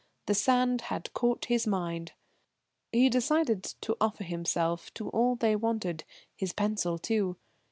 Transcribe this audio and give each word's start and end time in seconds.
The 0.25 0.33
sand 0.33 0.81
had 0.89 1.13
caught 1.13 1.45
his 1.45 1.67
mind. 1.67 2.13
He 2.91 3.07
decided 3.07 3.61
to 3.81 3.95
offer 4.01 4.23
himself 4.23 4.91
to 4.95 5.09
all 5.09 5.35
they 5.35 5.55
wanted 5.55 6.05
his 6.35 6.53
pencil 6.53 6.97
too. 6.97 7.37